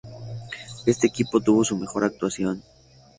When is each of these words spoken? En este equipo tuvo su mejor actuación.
En 0.03 0.49
este 0.89 1.05
equipo 1.05 1.39
tuvo 1.39 1.63
su 1.63 1.77
mejor 1.77 2.03
actuación. 2.05 2.63